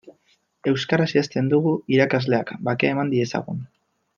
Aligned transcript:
Euskaraz 0.71 1.05
idazten 1.13 1.51
dugu 1.53 1.73
irakasleak 1.97 2.53
bakea 2.71 2.95
eman 2.99 3.17
diezagun. 3.17 3.63